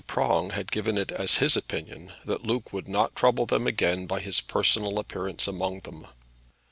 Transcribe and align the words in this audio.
Prong 0.07 0.49
had 0.49 0.71
given 0.71 0.97
it 0.97 1.11
as 1.11 1.35
his 1.35 1.55
opinion 1.55 2.11
that 2.25 2.41
Luke 2.43 2.73
would 2.73 2.87
not 2.87 3.15
trouble 3.15 3.45
them 3.45 3.67
again 3.67 4.07
by 4.07 4.19
his 4.19 4.41
personal 4.41 4.97
appearance 4.97 5.47
among 5.47 5.81
them. 5.81 6.07